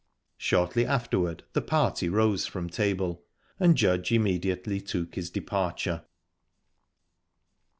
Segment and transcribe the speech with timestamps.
[0.39, 3.23] Shortly afterward the party rose from table,
[3.59, 6.05] and Judge immediately took his departure.